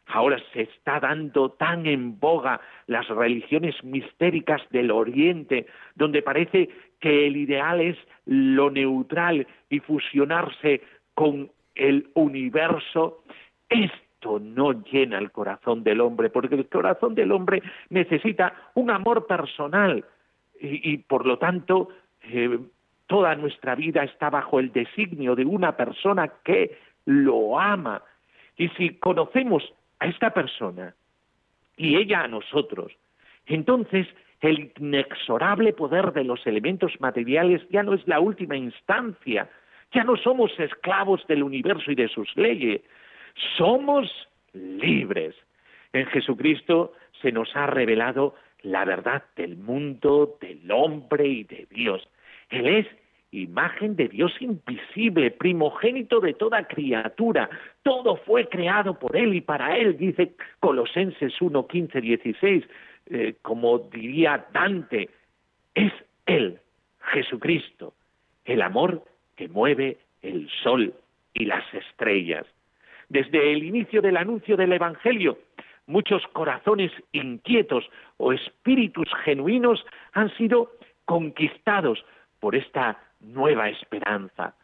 Ahora 0.07 0.39
se 0.53 0.63
está 0.63 1.01
dando 1.01 1.51
tan 1.53 1.87
en 1.87 2.19
boga 2.21 2.61
las 2.87 3.09
religiones 3.09 3.83
mistéricas 3.83 4.61
del 4.71 4.91
Oriente, 4.91 5.67
donde 5.95 6.23
parece 6.23 6.69
que 7.01 7.27
el 7.27 7.37
ideal 7.37 7.81
es 7.81 7.97
lo 8.27 8.71
neutral 8.71 9.47
y 9.71 9.81
fusionarse 9.81 10.83
con 11.15 11.51
el 11.75 12.09
universo. 12.15 13.25
Esto 13.69 14.39
no 14.41 14.73
llena 14.73 15.19
el 15.19 15.31
corazón 15.31 15.85
del 15.85 16.01
hombre, 16.01 16.29
porque 16.29 16.55
el 16.55 16.69
corazón 16.69 17.15
del 17.15 17.33
hombre 17.33 17.63
necesita 17.89 18.55
un 18.75 18.91
amor 18.91 19.27
personal 19.27 20.05
y, 20.61 20.99
por 20.99 21.27
lo 21.27 21.39
tanto 21.39 21.89
eh, 22.23 22.59
Toda 23.07 23.35
nuestra 23.35 23.75
vida 23.75 24.03
está 24.03 24.31
bajo 24.31 24.61
el 24.61 24.73
designio 24.73 25.35
de 25.35 25.45
una 25.45 25.77
persona 25.77 26.33
que 26.45 26.79
lo 27.05 27.59
ama. 27.59 28.03
Y 28.57 28.69
si 28.71 28.91
conocemos 28.95 29.63
a 29.99 30.07
esta 30.07 30.31
persona 30.33 30.95
y 31.77 31.97
ella 31.97 32.23
a 32.23 32.29
nosotros, 32.29 32.93
entonces 33.47 34.07
el 34.41 34.73
inexorable 34.79 35.73
poder 35.73 36.13
de 36.13 36.25
los 36.25 36.47
elementos 36.47 36.93
materiales 37.01 37.63
ya 37.71 37.83
no 37.83 37.95
es 37.95 38.07
la 38.07 38.21
última 38.21 38.57
instancia, 38.57 39.49
ya 39.93 40.05
no 40.05 40.17
somos 40.17 40.59
esclavos 40.59 41.27
del 41.27 41.43
universo 41.43 41.91
y 41.91 41.95
de 41.95 42.09
sus 42.09 42.35
leyes, 42.37 42.83
somos 43.57 44.11
libres. 44.53 45.35
En 45.93 46.07
Jesucristo 46.07 46.93
se 47.23 47.33
nos 47.33 47.55
ha 47.57 47.67
revelado 47.67 48.35
la 48.63 48.85
verdad 48.85 49.25
del 49.37 49.57
mundo, 49.57 50.37
del 50.41 50.71
hombre 50.71 51.27
y 51.27 51.45
de 51.45 51.67
Dios. 51.71 52.07
Él 52.55 52.67
es 52.67 52.87
imagen 53.33 53.97
de 53.97 54.09
Dios 54.09 54.33
invisible, 54.41 55.33
primogénito 55.33 56.21
de 56.21 56.35
toda 56.35 56.69
criatura. 56.69 57.51
Todo 57.83 58.17
fue 58.17 58.49
creado 58.49 58.99
por 58.99 59.17
Él 59.17 59.35
y 59.35 59.41
para 59.41 59.77
Él, 59.77 59.97
dice 59.99 60.33
Colosenses 60.61 61.35
1, 61.41 61.67
15, 61.67 62.01
16, 62.01 62.65
como 63.43 63.79
diría 63.79 64.47
Dante, 64.53 65.11
es 65.75 65.93
Él, 66.27 66.61
Jesucristo, 67.13 67.93
el 68.45 68.63
amor 68.63 69.03
que 69.37 69.49
mueve 69.49 69.99
el 70.23 70.49
sol 70.63 70.95
y 71.33 71.45
las 71.45 71.65
estrellas. 71.75 72.47
Desde 73.09 73.53
el 73.53 73.65
inicio 73.65 74.01
del 74.01 74.17
anuncio 74.17 74.57
del 74.57 74.73
Evangelio, 74.73 75.39
muchos 75.87 76.23
corazones 76.29 76.93
inquietos 77.13 77.85
o 78.17 78.33
espíritus 78.33 79.09
genuinos 79.25 79.85
han 80.13 80.35
sido 80.37 80.71
conquistados 81.05 82.05
por 82.45 82.57
esta 82.57 82.99
nueva 83.21 83.71
esperanza, 83.71 84.55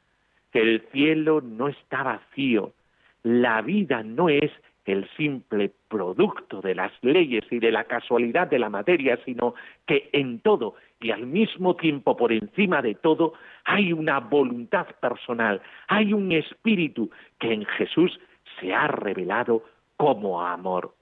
que 0.53 0.61
el 0.61 0.83
cielo 0.93 1.40
no 1.40 1.69
está 1.69 2.03
vacío, 2.03 2.75
la 3.23 3.62
vida 3.62 4.03
no 4.03 4.29
es 4.29 4.51
el 4.85 5.09
simple 5.16 5.73
producto 5.88 6.61
de 6.61 6.75
las 6.75 6.93
leyes 7.01 7.43
y 7.51 7.59
de 7.59 7.73
la 7.73 7.85
casualidad 7.85 8.49
de 8.49 8.59
la 8.59 8.69
materia, 8.69 9.19
sino 9.25 9.55
que 9.87 10.11
en 10.12 10.40
todo 10.40 10.75
y 11.01 11.11
al 11.11 11.27
mismo 11.27 11.75
tiempo 11.75 12.19
por 12.19 12.33
encima 12.33 12.83
de 12.83 12.97
todo 12.97 13.33
hay 13.64 13.95
una 13.95 14.21
voluntad 14.21 14.87
personal, 15.01 15.62
hay 15.88 16.12
un 16.12 16.33
espíritu 16.33 17.11
que 17.38 17.55
en 17.55 17.64
Jesús 17.64 18.21
se 18.61 18.75
ha 18.75 18.88
revelado 18.88 19.64
como 19.97 20.43
amor. 20.43 20.93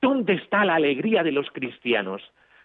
¿Dónde 0.00 0.34
está 0.34 0.64
la 0.64 0.76
alegría 0.76 1.24
de 1.24 1.32
los 1.32 1.50
cristianos? 1.50 2.22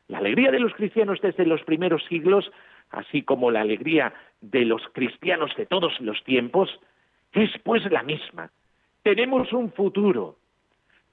La 0.08 0.20
alegría 0.20 0.52
de 0.52 0.60
los 0.60 0.76
cristianos 0.76 1.20
desde 1.20 1.48
los 1.48 1.64
primeros 1.64 2.04
siglos, 2.06 2.52
así 2.96 3.22
como 3.22 3.52
la 3.52 3.62
alegría 3.62 4.14
de 4.42 4.66
los 4.66 4.82
cristianos 4.94 5.56
de 5.56 5.66
todos 5.66 6.00
los 6.00 6.24
tiempos, 6.24 6.70
es 7.34 7.52
pues 7.64 7.90
la 7.92 8.04
misma. 8.04 8.50
Tenemos 9.04 9.52
un 9.54 9.72
futuro. 9.72 10.38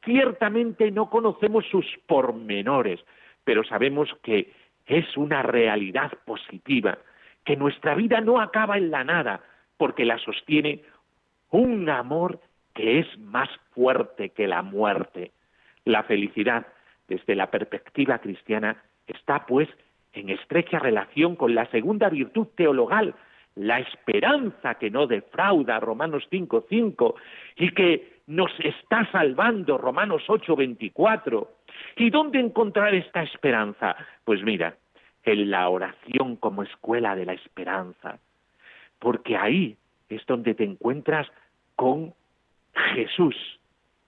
Ciertamente 0.04 0.90
no 0.90 1.10
conocemos 1.10 1.64
sus 1.70 1.86
pormenores, 2.06 3.00
pero 3.44 3.64
sabemos 3.64 4.08
que 4.22 4.52
es 4.86 5.16
una 5.16 5.42
realidad 5.42 6.12
positiva, 6.24 6.98
que 7.44 7.56
nuestra 7.56 7.94
vida 7.94 8.20
no 8.20 8.40
acaba 8.40 8.78
en 8.78 8.90
la 8.90 9.04
nada, 9.04 9.40
porque 9.76 10.04
la 10.04 10.18
sostiene 10.18 10.82
un 11.50 11.88
amor 11.88 12.40
que 12.74 13.00
es 13.00 13.18
más 13.18 13.48
fuerte 13.72 14.30
que 14.30 14.46
la 14.46 14.62
muerte. 14.62 15.32
La 15.84 16.04
felicidad, 16.04 16.66
desde 17.08 17.34
la 17.34 17.50
perspectiva 17.50 18.18
cristiana, 18.18 18.82
está 19.06 19.44
pues 19.46 19.68
en 20.12 20.30
estrecha 20.30 20.78
relación 20.78 21.36
con 21.36 21.54
la 21.54 21.66
segunda 21.66 22.08
virtud 22.08 22.48
teologal, 22.54 23.14
la 23.54 23.80
esperanza 23.80 24.74
que 24.74 24.90
no 24.90 25.06
defrauda, 25.06 25.80
Romanos 25.80 26.26
5.5, 26.30 27.14
y 27.56 27.70
que 27.70 28.12
nos 28.26 28.50
está 28.60 29.10
salvando, 29.10 29.78
Romanos 29.78 30.22
8.24. 30.26 31.48
¿Y 31.96 32.10
dónde 32.10 32.40
encontrar 32.40 32.94
esta 32.94 33.22
esperanza? 33.22 33.96
Pues 34.24 34.42
mira, 34.42 34.76
en 35.24 35.50
la 35.50 35.68
oración 35.68 36.36
como 36.36 36.62
escuela 36.62 37.14
de 37.14 37.26
la 37.26 37.34
esperanza, 37.34 38.18
porque 38.98 39.36
ahí 39.36 39.76
es 40.08 40.24
donde 40.26 40.54
te 40.54 40.64
encuentras 40.64 41.28
con 41.76 42.14
Jesús, 42.94 43.36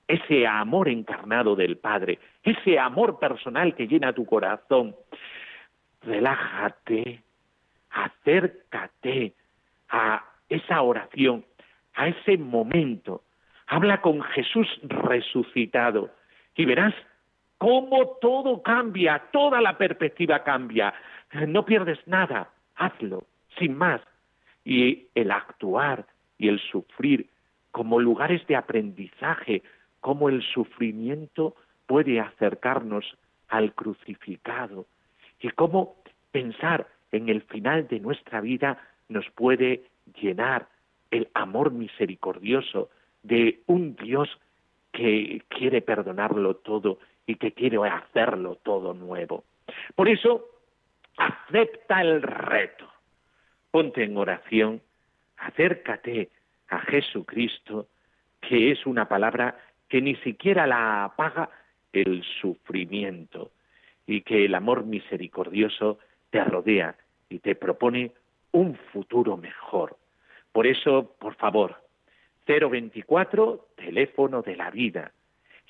ese 0.07 0.47
amor 0.47 0.89
encarnado 0.89 1.57
del 1.57 1.77
Padre, 1.77 2.19
ese 2.43 2.79
amor 2.79 3.19
personal 3.19 3.75
que 3.75 3.87
llena 3.87 4.13
tu 4.13 4.27
corazón. 4.27 4.95
Relájate, 6.07 7.23
acércate 7.91 9.33
a 9.89 10.25
esa 10.49 10.83
oración, 10.83 11.45
a 11.95 12.09
ese 12.09 12.37
momento. 12.37 13.23
Habla 13.67 14.01
con 14.01 14.23
Jesús 14.23 14.69
resucitado 14.83 16.11
y 16.55 16.67
verás 16.67 16.95
cómo 17.59 18.19
todo 18.21 18.63
cambia, 18.63 19.23
toda 19.33 19.61
la 19.61 19.79
perspectiva 19.79 20.45
cambia. 20.45 20.93
No 21.49 21.65
pierdes 21.65 21.99
nada, 22.07 22.51
hazlo, 22.77 23.25
sin 23.59 23.77
más. 23.77 24.01
Y 24.65 25.07
el 25.15 25.31
actuar 25.31 26.07
y 26.39 26.49
el 26.49 26.61
sufrir 26.61 27.29
como 27.71 27.99
lugares 27.99 28.47
de 28.47 28.57
aprendizaje, 28.57 29.63
como 30.01 30.29
el 30.29 30.43
sufrimiento 30.43 31.57
puede 31.87 32.21
acercarnos 32.21 33.17
al 33.49 33.73
crucificado 33.75 34.87
y 35.45 35.51
cómo 35.51 35.97
pensar 36.33 36.89
en 37.13 37.29
el 37.29 37.43
final 37.43 37.87
de 37.89 38.01
nuestra 38.01 38.41
vida 38.41 38.79
nos 39.11 39.29
puede 39.33 39.85
llenar 40.19 40.69
el 41.11 41.29
amor 41.35 41.71
misericordioso 41.71 42.89
de 43.23 43.61
un 43.67 43.95
Dios 43.95 44.31
que 44.91 45.43
quiere 45.49 45.83
perdonarlo 45.83 46.57
todo 46.57 46.99
y 47.27 47.35
que 47.35 47.53
quiere 47.53 47.77
hacerlo 47.87 48.57
todo 48.63 48.95
nuevo. 48.95 49.45
Por 49.95 50.09
eso, 50.09 50.49
acepta 51.19 52.01
el 52.01 52.23
reto. 52.23 52.91
Ponte 53.71 54.03
en 54.03 54.17
oración, 54.17 54.81
acércate 55.37 56.31
a 56.69 56.79
Jesucristo, 56.81 57.89
que 58.41 58.71
es 58.71 58.87
una 58.87 59.09
palabra 59.09 59.59
que 59.91 60.01
ni 60.01 60.17
siquiera 60.17 60.67
la 60.67 61.05
apaga 61.05 61.51
el 61.93 62.25
sufrimiento 62.41 63.51
y 64.07 64.23
que 64.23 64.45
el 64.45 64.55
amor 64.55 64.85
misericordioso 64.85 65.99
te 66.31 66.43
rodea 66.45 66.97
y 67.29 67.39
te 67.39 67.55
propone 67.55 68.13
un 68.53 68.77
futuro 68.93 69.37
mejor. 69.37 69.97
Por 70.53 70.67
eso, 70.67 71.15
por 71.19 71.35
favor, 71.35 71.77
024, 72.47 73.69
teléfono 73.77 74.43
de 74.43 74.57
la 74.57 74.71
vida, 74.71 75.13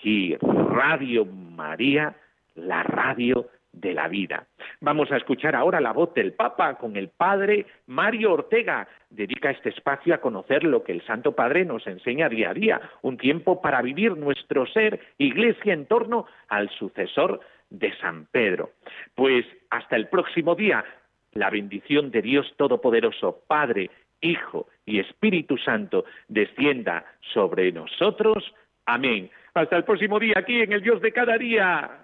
y 0.03 0.37
Radio 0.37 1.25
María, 1.25 2.15
la 2.55 2.83
radio 2.83 3.49
de 3.73 3.95
la 3.95 4.07
vida. 4.07 4.47
Vamos 4.81 5.11
a 5.11 5.17
escuchar 5.17 5.57
ahora 5.57 5.81
la 5.81 5.93
voz 5.93 6.15
del 6.15 6.35
Papa 6.35 6.75
con 6.75 6.97
el 6.97 7.09
Padre 7.09 7.67
Mario 7.87 8.35
Ortega. 8.35 8.87
Dedica 9.11 9.51
este 9.51 9.71
espacio 9.71 10.15
a 10.15 10.19
conocer 10.19 10.63
lo 10.63 10.85
que 10.85 10.93
el 10.93 11.03
Santo 11.07 11.33
Padre 11.33 11.65
nos 11.65 11.87
enseña 11.87 12.29
día 12.29 12.51
a 12.51 12.55
día, 12.55 12.81
un 13.03 13.17
tiempo 13.17 13.61
para 13.61 13.83
vivir 13.83 14.17
nuestro 14.17 14.67
ser, 14.67 15.01
iglesia 15.19 15.73
en 15.73 15.87
torno 15.87 16.27
al 16.49 16.69
sucesor 16.71 17.41
de 17.79 17.97
San 17.99 18.27
Pedro. 18.27 18.73
Pues 19.15 19.45
hasta 19.71 19.97
el 19.97 20.09
próximo 20.09 20.55
día, 20.55 20.85
la 21.33 21.51
bendición 21.51 22.11
de 22.11 22.23
Dios 22.23 22.53
Todopoderoso, 22.57 23.43
Padre, 23.47 23.91
Hijo 24.21 24.69
y 24.87 25.01
Espíritu 25.01 25.59
Santo, 25.59 26.05
descienda 26.29 27.05
sobre 27.33 27.73
nosotros. 27.73 28.55
Amén. 28.87 29.31
Hasta 29.55 29.77
el 29.77 29.85
próximo 29.85 30.19
día 30.19 30.35
aquí 30.37 30.61
en 30.61 30.73
el 30.73 30.83
Dios 30.83 31.01
de 31.01 31.13
cada 31.13 31.37
día. 31.37 32.04